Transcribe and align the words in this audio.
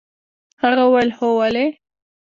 هغه 0.61 0.83
وويل 0.87 1.09
هو 1.17 1.29
ولې. 1.39 1.65